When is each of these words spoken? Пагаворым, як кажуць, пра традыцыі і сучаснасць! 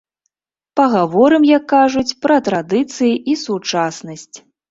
Пагаворым, 0.79 1.43
як 1.57 1.63
кажуць, 1.75 2.17
пра 2.25 2.37
традыцыі 2.49 3.13
і 3.35 3.39
сучаснасць! 3.45 4.37